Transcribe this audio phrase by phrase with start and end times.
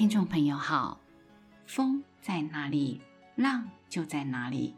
[0.00, 0.98] 听众朋友好，
[1.66, 3.02] 风在哪里，
[3.34, 4.72] 浪就在哪里；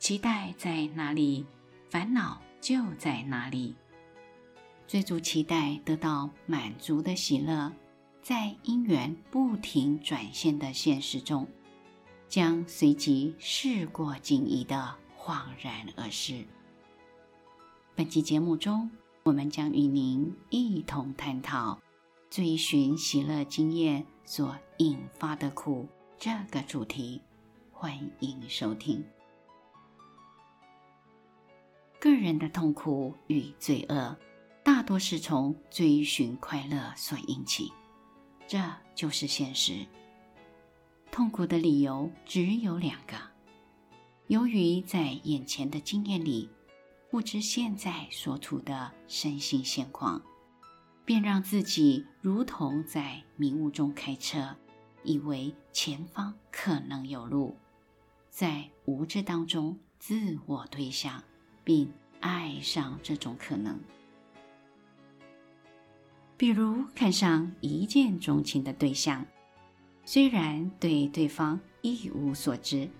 [0.00, 1.46] 期待在哪里，
[1.88, 3.76] 烦恼就在哪里。
[4.88, 7.72] 追逐期待得到满足的喜乐，
[8.20, 11.46] 在因缘不停转现的现实中，
[12.28, 16.44] 将随即事过境移的恍然而逝。
[17.94, 18.90] 本期节目中，
[19.22, 21.80] 我们将与您一同探讨。
[22.28, 27.22] 追寻喜乐经验所引发的苦这个主题，
[27.70, 29.02] 欢迎收听。
[32.00, 34.16] 个人的痛苦与罪恶，
[34.64, 37.72] 大多是从追寻快乐所引起，
[38.46, 38.58] 这
[38.94, 39.86] 就是现实。
[41.10, 43.16] 痛苦的理由只有两个：
[44.26, 46.50] 由于在眼前的经验里，
[47.08, 50.20] 不知现在所处的身心现况。
[51.06, 54.56] 便让自己如同在迷雾中开车，
[55.04, 57.56] 以为前方可能有路，
[58.28, 61.22] 在无知当中自我推想，
[61.62, 63.80] 并爱上这种可能。
[66.36, 69.24] 比如看上一见钟情的对象，
[70.04, 72.90] 虽然对对方一无所知，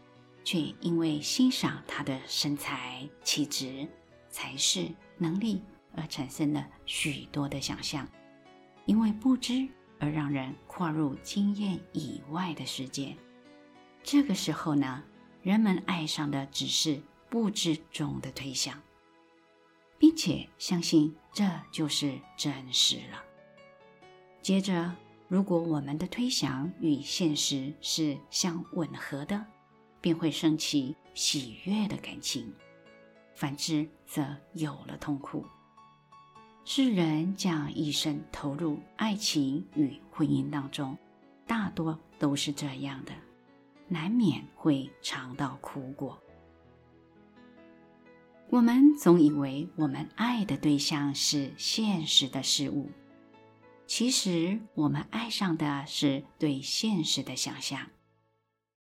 [0.45, 3.89] 却因为欣赏他的身材、气质、
[4.31, 5.61] 才识、能力。
[5.97, 8.07] 而产生了许多的想象，
[8.85, 9.67] 因为不知
[9.99, 13.17] 而让人跨入经验以外的世界。
[14.03, 15.03] 这个时候呢，
[15.43, 18.81] 人们爱上的只是不知中的推想，
[19.99, 23.23] 并且相信这就是真实了。
[24.43, 24.95] 接着，
[25.27, 29.45] 如果我们的推想与现实是相吻合的，
[30.01, 32.45] 便会升起喜悦的感情；
[33.35, 35.45] 反之，则有了痛苦。
[36.69, 40.99] 世人将一生投入爱情与婚姻当中，
[41.47, 43.13] 大多都是这样的，
[43.87, 46.21] 难免会尝到苦果。
[48.51, 52.91] 我们总以为我们爱的对象是现实的事物，
[53.87, 57.87] 其实我们爱上的是对现实的想象。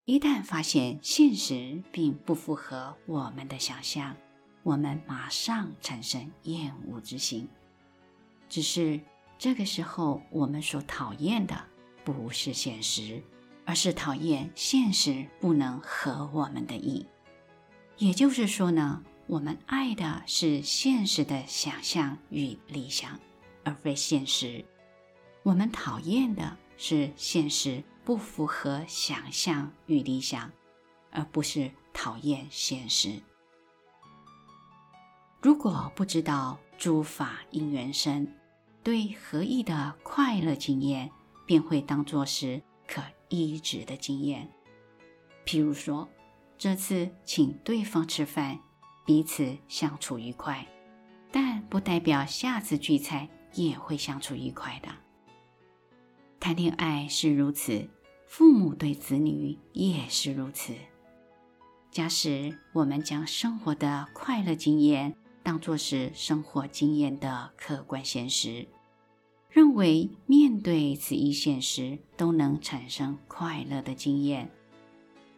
[0.05, 4.15] 一旦发现现实并不符合我们的想象，
[4.61, 7.49] 我们马上产生厌恶之心。
[8.53, 9.01] 只是
[9.39, 11.59] 这个时候，我们所讨厌的
[12.05, 13.19] 不是现实，
[13.65, 17.03] 而是讨厌现实不能合我们的意。
[17.97, 23.19] 也就是说呢，我们爱的是现实的想象与理想，
[23.63, 24.63] 而非现实；
[25.41, 30.51] 我们讨厌的是现实不符合想象与理想，
[31.09, 33.19] 而不是讨厌现实。
[35.41, 38.31] 如果不知道诸法因缘生，
[38.83, 41.09] 对合意的快乐经验，
[41.45, 44.49] 便会当作是可依止的经验。
[45.45, 46.09] 譬如说，
[46.57, 48.59] 这次请对方吃饭，
[49.05, 50.67] 彼此相处愉快，
[51.31, 54.89] 但不代表下次聚餐也会相处愉快的。
[56.39, 57.89] 谈恋爱是如此，
[58.27, 60.73] 父母对子女也是如此。
[61.89, 68.65] 假使我们将生活的快乐经验，当作是生活经验的客观现实，
[69.49, 74.49] 认为面对此一现实都能产生快乐的经验。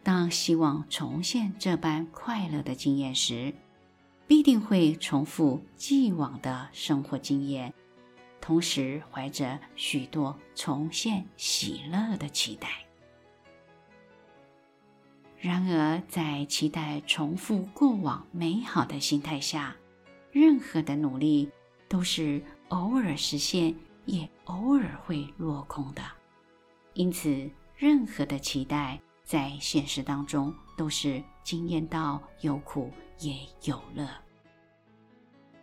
[0.04, 3.52] 当希望重现这般快乐的经验时，
[4.28, 7.74] 必定会重复既往的生活经验，
[8.40, 12.68] 同时怀着许多重现喜乐的期待。
[15.38, 19.76] 然而，在期待重复过往美好的心态下，
[20.38, 21.50] 任何的努力
[21.88, 23.74] 都是偶尔实现，
[24.04, 26.02] 也偶尔会落空的。
[26.92, 34.06] 因此，任何的期待在现实当中都是经验到有苦也有乐。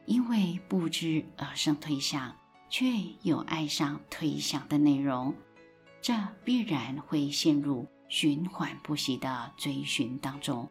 [0.07, 2.35] 因为不知而生推想，
[2.67, 2.87] 却
[3.21, 5.35] 有爱上推想的内容，
[6.01, 10.67] 这必然会陷入循环不息的追寻当中，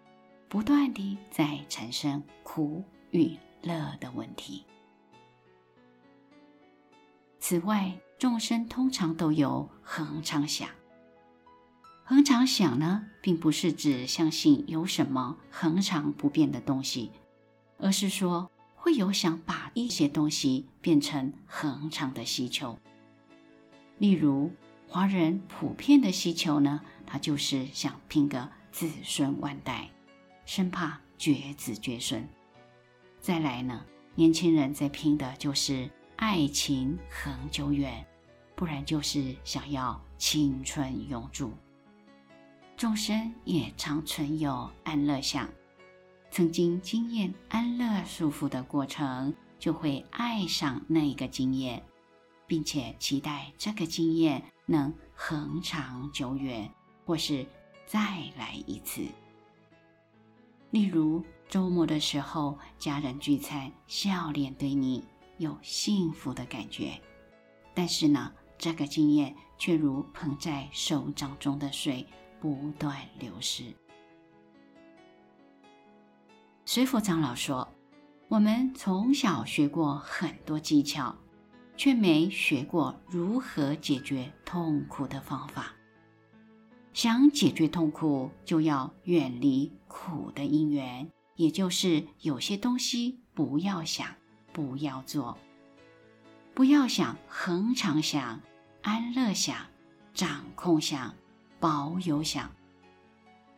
[0.48, 2.82] 不断地在产生苦
[3.12, 4.64] 与乐的问题。
[7.38, 10.68] 此外，众生通常都有恒常想。
[12.04, 17.10] 恒常想呢，并不是指相信有什么恒常不变的东西，
[17.78, 22.78] 而是说会有想把一些东西变成恒常的需求。
[23.98, 24.50] 例如，
[24.88, 29.90] 华人普遍的需求呢，他就是想拼个子孙万代，
[30.44, 32.28] 生怕绝子绝孙。
[33.22, 33.86] 再来呢，
[34.16, 38.04] 年轻人在拼的就是爱情恒久远，
[38.56, 41.52] 不然就是想要青春永驻。
[42.76, 45.48] 众生也常存有安乐想，
[46.32, 51.80] 曾经经验安乐舒服的过程，就会爱上那一个经验，
[52.48, 56.68] 并且期待这个经验能恒长久远，
[57.06, 57.46] 或是
[57.86, 58.00] 再
[58.36, 59.06] 来一次。
[60.72, 65.04] 例如周末的时候，家人聚餐，笑脸对你
[65.36, 66.98] 有幸福的感觉，
[67.74, 72.06] 但是呢，这个经验却如捧在手掌中的水。
[72.40, 73.64] 不断流失。
[76.64, 77.68] 水佛长老说
[78.26, 81.14] ：“我们从小学过很多技巧，
[81.76, 85.74] 却没学过如何解决痛苦的方法。
[86.94, 94.06] 想解决痛苦，就要远离苦的因缘，也就是有些东西不要想，
[94.52, 95.38] 不要做，
[96.54, 98.40] 不要想，恒常想，
[98.82, 99.56] 安乐想，
[100.14, 101.14] 掌控想。”
[101.62, 102.50] 保有想，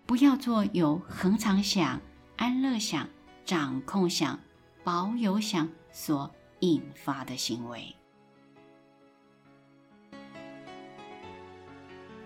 [0.05, 1.99] 不要做由恒常想、
[2.37, 3.09] 安乐想、
[3.47, 4.39] 掌控想、
[4.83, 6.31] 保有想所
[6.61, 7.97] 引发的行为。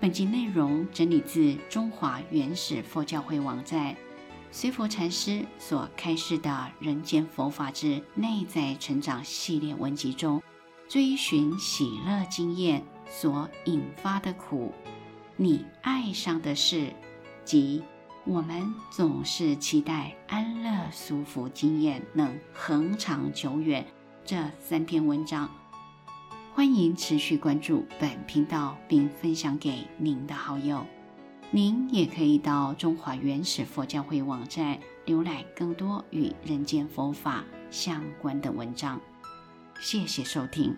[0.01, 3.97] 本集内容整理自中华原始佛教会网站，
[4.51, 6.51] 随佛禅师所开示的
[6.81, 10.43] 《人间佛法之内在成长》系列文集中，
[10.89, 14.73] 追寻喜乐经验所引发的苦。
[15.37, 16.93] 你爱上的事，
[17.45, 17.83] 即
[18.25, 23.87] 我们总是期待安乐舒服经验能恒长久远。
[24.25, 25.49] 这三篇文章，
[26.55, 30.85] 欢迎持续关注本频道，并分享给您的好友。
[31.51, 39.01] 您也可以到中华原始佛教会网站浏览更多与人间佛法相关的文章。
[39.81, 40.77] 谢谢收听。